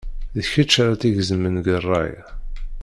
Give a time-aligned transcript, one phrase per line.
[0.35, 2.13] D kečč ara tt-igezmen deg rray.